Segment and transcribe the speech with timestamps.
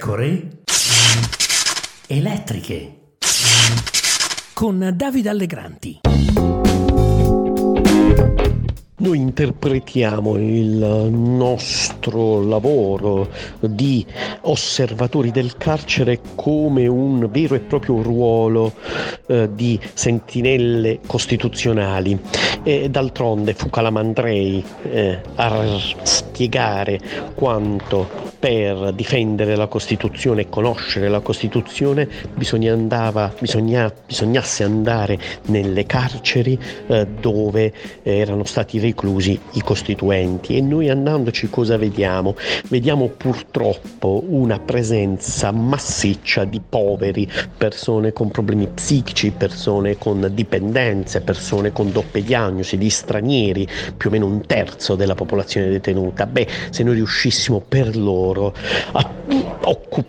[0.00, 0.62] pecore
[2.06, 3.00] elettriche
[4.54, 6.00] con Davide Allegranti.
[8.96, 13.28] Noi interpretiamo il nostro lavoro
[13.60, 14.06] di
[14.42, 18.72] osservatori del carcere come un vero e proprio ruolo
[19.26, 22.18] eh, di sentinelle costituzionali.
[22.62, 26.98] E d'altronde fu Calamandrei eh, a spiegare
[27.34, 32.08] quanto per difendere la Costituzione e conoscere la Costituzione
[32.70, 37.72] andava, bisogna, bisognasse andare nelle carceri eh, dove
[38.02, 42.34] erano stati reclusi i costituenti e noi andandoci cosa vediamo?
[42.68, 51.72] Vediamo purtroppo una presenza massiccia di poveri, persone con problemi psichici, persone con dipendenze, persone
[51.72, 56.24] con doppie diagnosi, di stranieri, più o meno un terzo della popolazione detenuta.
[56.24, 58.54] Beh, se noi riuscissimo per loro loro
[58.94, 59.56] a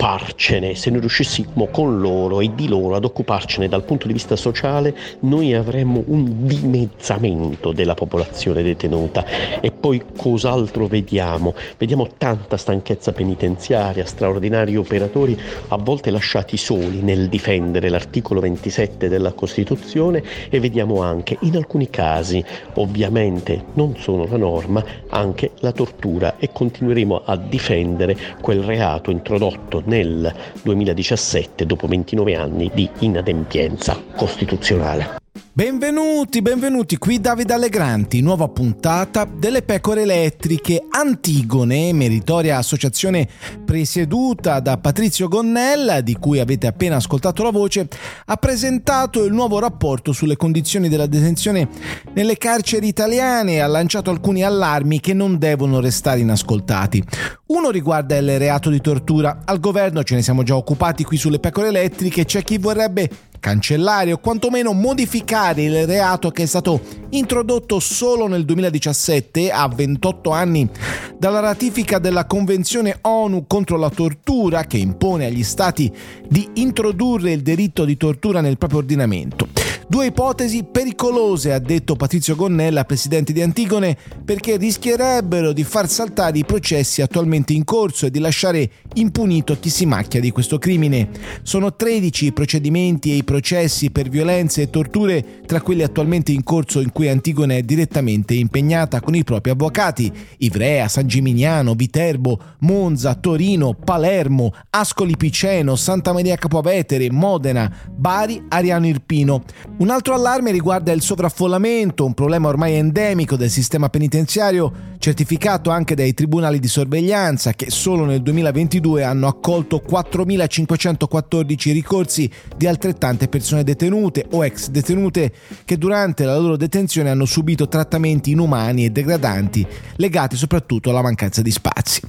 [0.01, 4.35] occuparcene, se noi riuscissimo con loro e di loro ad occuparcene dal punto di vista
[4.35, 9.23] sociale, noi avremmo un dimezzamento della popolazione detenuta.
[9.61, 11.53] E poi cos'altro vediamo?
[11.77, 19.33] Vediamo tanta stanchezza penitenziaria, straordinari operatori a volte lasciati soli nel difendere l'articolo 27 della
[19.33, 22.43] Costituzione e vediamo anche in alcuni casi,
[22.75, 29.83] ovviamente non sono la norma, anche la tortura e continueremo a difendere quel reato introdotto
[29.91, 35.20] nel 2017 dopo 29 anni di inadempienza costituzionale.
[35.53, 43.29] Benvenuti, benvenuti qui Davide Allegranti, nuova puntata delle pecore elettriche Antigone, meritoria associazione
[43.63, 47.87] presieduta da Patrizio Gonnella, di cui avete appena ascoltato la voce,
[48.25, 51.69] ha presentato il nuovo rapporto sulle condizioni della detenzione
[52.13, 57.01] nelle carceri italiane e ha lanciato alcuni allarmi che non devono restare inascoltati.
[57.47, 59.43] Uno riguarda il reato di tortura.
[59.45, 63.09] Al governo ce ne siamo già occupati qui sulle pecore elettriche, c'è chi vorrebbe
[63.41, 66.79] cancellare o quantomeno modificare il reato che è stato
[67.09, 70.69] introdotto solo nel 2017 a 28 anni
[71.17, 75.91] dalla ratifica della Convenzione ONU contro la tortura che impone agli stati
[76.29, 79.60] di introdurre il diritto di tortura nel proprio ordinamento.
[79.91, 86.37] Due ipotesi pericolose, ha detto Patrizio Gonnella, presidente di Antigone, perché rischierebbero di far saltare
[86.37, 91.09] i processi attualmente in corso e di lasciare impunito chi si macchia di questo crimine.
[91.41, 96.45] Sono 13 i procedimenti e i processi per violenze e torture tra quelli attualmente in
[96.45, 102.39] corso in cui Antigone è direttamente impegnata con i propri avvocati: Ivrea, San Gimignano, Viterbo,
[102.59, 109.43] Monza, Torino, Palermo, Ascoli Piceno, Santa Maria Capovetere, Modena, Bari, Ariano Irpino.
[109.81, 115.95] Un altro allarme riguarda il sovraffollamento, un problema ormai endemico del sistema penitenziario, certificato anche
[115.95, 123.63] dai tribunali di sorveglianza che solo nel 2022 hanno accolto 4.514 ricorsi di altrettante persone
[123.63, 125.33] detenute o ex detenute
[125.65, 129.65] che durante la loro detenzione hanno subito trattamenti inumani e degradanti
[129.95, 132.01] legati soprattutto alla mancanza di spazi.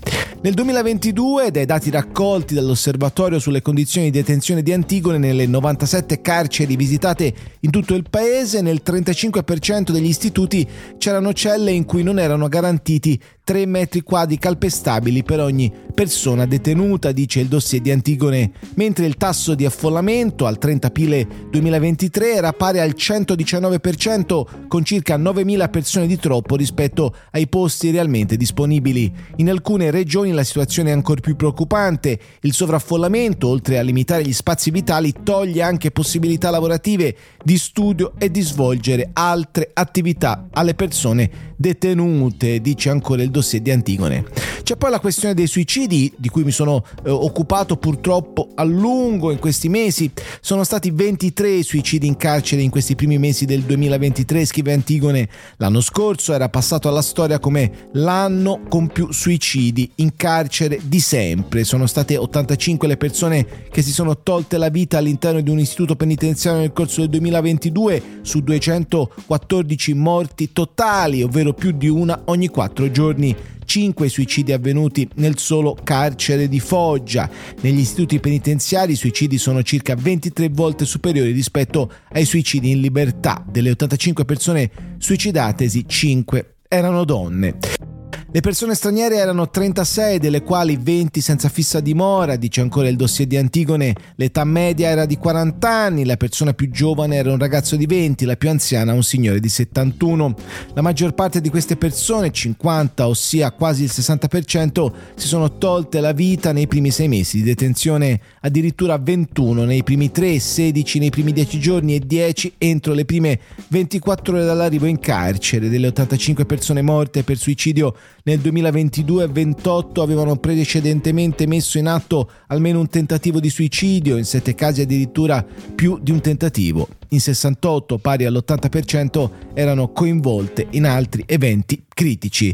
[0.45, 6.75] Nel 2022, dai dati raccolti dall'Osservatorio sulle condizioni di detenzione di Antigone nelle 97 carceri
[6.75, 12.49] visitate in tutto il paese, nel 35% degli istituti c'erano celle in cui non erano
[12.49, 19.05] garantiti 3 metri quadri calpestabili per ogni persona detenuta, dice il dossier di Antigone, mentre
[19.05, 25.71] il tasso di affollamento al 30 aprile 2023 era pari al 119% con circa 9.000
[25.71, 29.13] persone di troppo rispetto ai posti realmente disponibili.
[29.37, 34.33] In alcune regioni la situazione è ancora più preoccupante, il sovraffollamento, oltre a limitare gli
[34.33, 41.51] spazi vitali, toglie anche possibilità lavorative, di studio e di svolgere altre attività alle persone
[41.57, 44.25] detenute, dice ancora il dossier di Antigone.
[44.63, 49.31] C'è poi la questione dei suicidi, di cui mi sono eh, occupato purtroppo a lungo
[49.33, 50.11] in questi mesi.
[50.41, 55.29] Sono stati 23 suicidi in carcere in questi primi mesi del 2023, scrive Antigone.
[55.57, 61.65] L'anno scorso era passato alla storia come l'anno con più suicidi in carcere di sempre.
[61.65, 65.97] Sono state 85 le persone che si sono tolte la vita all'interno di un istituto
[65.97, 72.91] penitenziario nel corso del 2022 su 214 morti totali, ovvero più di una ogni quattro
[72.91, 73.37] giorni.
[73.73, 77.27] 5 suicidi avvenuti nel solo carcere di Foggia.
[77.63, 83.43] Negli istituti penitenziari i suicidi sono circa 23 volte superiori rispetto ai suicidi in libertà.
[83.49, 87.92] Delle 85 persone suicidatesi, 5 erano donne.
[88.35, 93.29] Le persone straniere erano 36, delle quali 20 senza fissa dimora, dice ancora il dossier
[93.29, 97.77] di Antigone, l'età media era di 40 anni, la persona più giovane era un ragazzo
[97.77, 100.35] di 20, la più anziana un signore di 71.
[100.73, 106.13] La maggior parte di queste persone, 50 ossia quasi il 60%, si sono tolte la
[106.13, 111.35] vita nei primi sei mesi di detenzione, addirittura 21 nei primi 3, 16 nei primi
[111.35, 113.39] 10 giorni e 10 entro le prime
[113.69, 115.69] 24 ore dall'arrivo in carcere.
[115.69, 122.81] Delle 85 persone morte per suicidio nel 2022 28 avevano precedentemente messo in atto almeno
[122.81, 126.89] un tentativo di suicidio, in 7 casi addirittura più di un tentativo.
[127.09, 132.51] In 68, pari all'80%, erano coinvolte in altri eventi critici.